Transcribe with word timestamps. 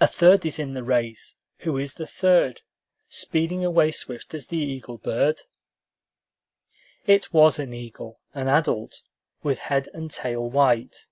"A 0.00 0.08
third 0.08 0.44
is 0.44 0.58
in 0.58 0.74
the 0.74 0.82
race! 0.82 1.36
Who 1.58 1.78
is 1.78 1.94
the 1.94 2.04
third, 2.04 2.62
Speeding 3.08 3.64
away 3.64 3.92
swift 3.92 4.34
as 4.34 4.48
the 4.48 4.56
eagle 4.56 4.98
bird?" 4.98 5.42
It 7.06 7.32
was 7.32 7.60
an 7.60 7.72
eagle, 7.72 8.18
an 8.34 8.48
adult, 8.48 9.02
with 9.44 9.58
head 9.70 9.88
and 9.94 10.10
tail 10.10 10.50
white. 10.50 11.06